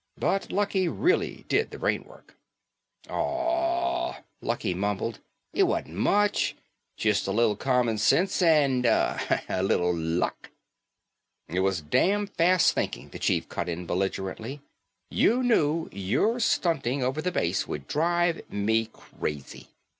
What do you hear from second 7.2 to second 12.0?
a little common sense and, uh, a little luck." "It was